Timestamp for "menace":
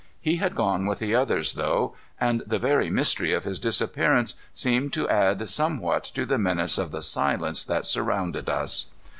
6.39-6.79